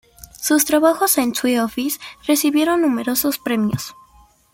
Sus 0.41 0.65
trabajos 0.65 1.19
en 1.19 1.31
The 1.31 1.61
Office 1.61 1.99
recibieron 2.25 2.81
numerosos 2.81 3.37
premios. 3.37 3.93